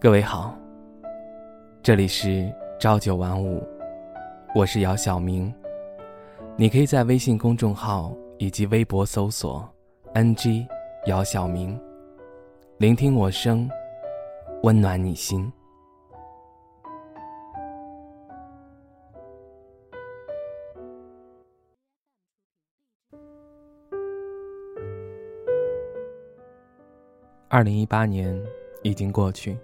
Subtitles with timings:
[0.00, 0.56] 各位好，
[1.82, 3.60] 这里是朝九晚五，
[4.54, 5.52] 我是姚晓明。
[6.56, 9.68] 你可以在微信公众号以及微博搜索
[10.14, 10.64] “ng
[11.06, 11.76] 姚晓明”，
[12.78, 13.68] 聆听我声，
[14.62, 15.52] 温暖你心。
[27.48, 28.40] 二零一八年
[28.84, 29.58] 已经过去。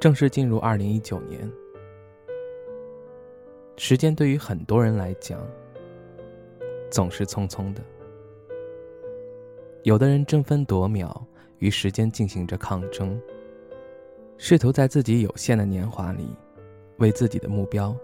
[0.00, 1.46] 正式进入二零一九年，
[3.76, 5.46] 时间对于很多人来讲
[6.90, 7.82] 总是匆匆的。
[9.82, 11.22] 有的人争分夺秒
[11.58, 13.20] 与时间进行着抗争，
[14.38, 16.30] 试图在自己有限的年华里
[16.96, 17.94] 为自己的目标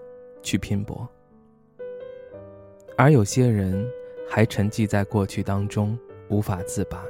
[0.43, 0.99] 去拼搏；
[2.95, 3.91] 而有些人
[4.29, 7.03] 还沉寂在过去当中无法自拔。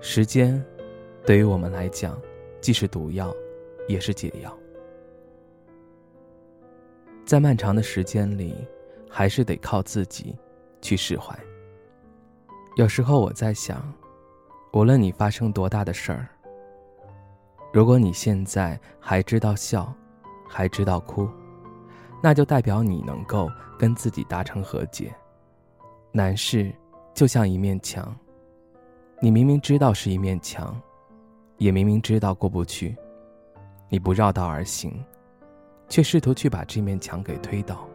[0.00, 0.64] 时间。
[1.28, 2.18] 对于我们来讲，
[2.58, 3.30] 既是毒药，
[3.86, 4.58] 也是解药。
[7.26, 8.66] 在漫长的时间里，
[9.10, 10.34] 还是得靠自己
[10.80, 11.38] 去释怀。
[12.76, 13.92] 有时候我在想，
[14.72, 16.26] 无论你发生多大的事儿，
[17.74, 19.94] 如果你现在还知道笑，
[20.48, 21.28] 还知道哭，
[22.22, 25.14] 那就代表你能够跟自己达成和解。
[26.10, 26.74] 难事
[27.12, 28.16] 就像一面墙，
[29.20, 30.74] 你明明知道是一面墙。
[31.58, 32.96] 也明明知道过不去，
[33.88, 35.04] 你不绕道而行，
[35.88, 37.86] 却试图去把这面墙给推倒。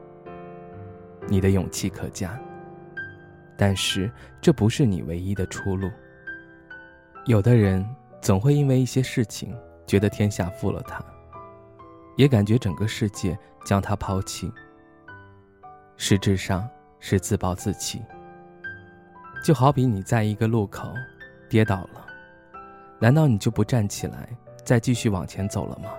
[1.28, 2.38] 你的勇气可嘉，
[3.58, 4.12] 但是
[4.42, 5.90] 这不是你唯一的出路。
[7.26, 7.86] 有的人
[8.22, 11.02] 总会因为一些事情觉得天下负了他，
[12.18, 14.52] 也感觉整个世界将他抛弃。
[15.96, 16.68] 实质上
[17.00, 18.02] 是自暴自弃。
[19.42, 20.94] 就好比你在一个路口
[21.50, 22.06] 跌倒了。
[23.04, 24.30] 难道你就不站起来，
[24.64, 25.90] 再继续往前走了吗？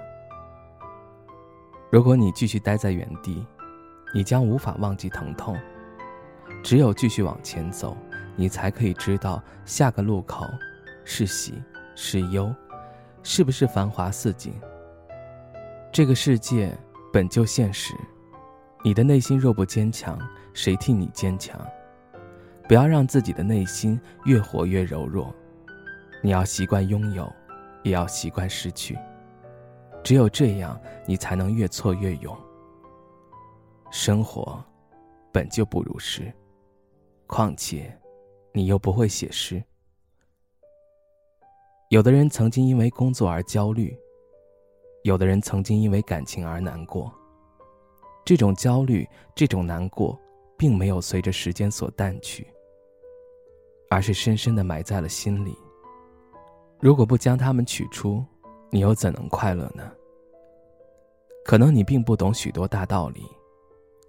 [1.91, 3.47] 如果你继续待在原地，
[4.15, 5.55] 你将无法忘记疼痛。
[6.63, 7.95] 只有继续往前走，
[8.37, 10.47] 你才可以知道下个路口
[11.05, 11.63] 是喜
[11.95, 12.51] 是忧，
[13.23, 14.55] 是不是繁华似锦。
[15.93, 16.75] 这个世界
[17.13, 17.93] 本就现实，
[18.83, 20.19] 你的内心若不坚强，
[20.55, 21.61] 谁替你坚强？
[22.67, 25.31] 不要让自己的内心越活越柔弱。
[26.25, 27.31] 你要习惯拥有，
[27.83, 28.99] 也要习惯失去。
[30.03, 32.35] 只有这样，你才能越挫越勇。
[33.91, 34.65] 生活
[35.31, 36.33] 本就不如诗，
[37.27, 37.95] 况且
[38.55, 39.63] 你又不会写诗。
[41.91, 43.95] 有的人曾经因为工作而焦虑，
[45.03, 47.13] 有的人曾经因为感情而难过。
[48.25, 50.19] 这种焦虑，这种难过，
[50.57, 52.47] 并没有随着时间所淡去，
[53.91, 55.55] 而是深深的埋在了心里。
[56.81, 58.25] 如果不将它们取出，
[58.71, 59.91] 你又怎能快乐呢？
[61.45, 63.23] 可能你并不懂许多大道理，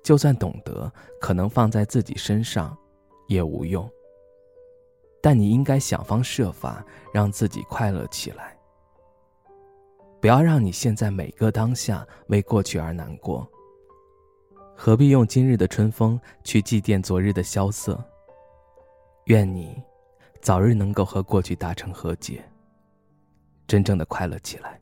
[0.04, 2.78] 就算懂得，可能放在自己身上
[3.28, 3.90] 也无用。
[5.22, 8.58] 但你应该想方设法让自己快乐起来。
[10.22, 13.48] 不要让你现在每个当下为过去而难过。
[14.76, 18.04] 何必用今日的春风去祭奠昨日的萧瑟？
[19.26, 19.82] 愿你
[20.42, 22.44] 早日能够和过去达成和解。
[23.68, 24.80] 真正的快乐起来。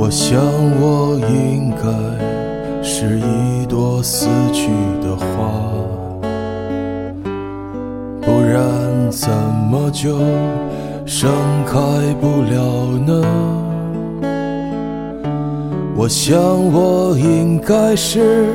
[0.00, 0.40] 我想，
[0.80, 2.37] 我应该。
[2.90, 4.70] 是一朵死去
[5.02, 5.26] 的花，
[8.22, 8.64] 不然
[9.10, 9.28] 怎
[9.70, 10.16] 么就
[11.04, 11.30] 盛
[11.66, 11.78] 开
[12.18, 13.22] 不了呢？
[15.94, 16.40] 我想
[16.72, 18.46] 我应该是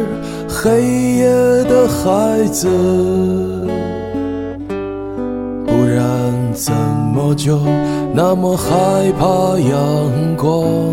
[0.49, 0.81] 黑
[1.17, 1.27] 夜
[1.65, 2.67] 的孩子，
[5.67, 6.73] 不然怎
[7.13, 7.59] 么就
[8.15, 10.92] 那么害怕阳光？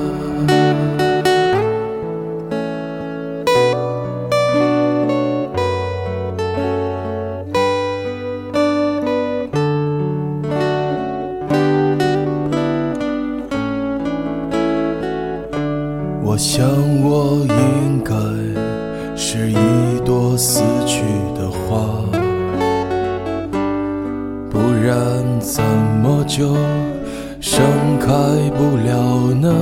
[17.83, 18.13] 应该
[19.15, 21.01] 是一朵死去
[21.35, 21.79] 的花，
[24.49, 24.95] 不然
[25.39, 25.63] 怎
[26.01, 26.55] 么就
[27.39, 27.65] 盛
[27.99, 28.07] 开
[28.55, 29.53] 不了呢？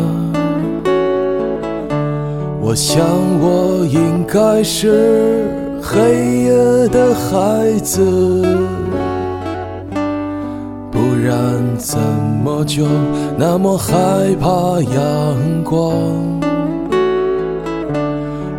[2.62, 3.00] 我想
[3.40, 5.48] 我应该是
[5.82, 8.04] 黑夜的孩子，
[10.92, 11.34] 不然
[11.78, 11.98] 怎
[12.44, 12.86] 么就
[13.38, 13.94] 那么害
[14.40, 16.49] 怕阳光？